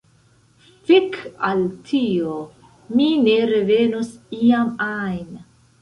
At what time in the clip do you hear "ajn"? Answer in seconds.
4.93-5.35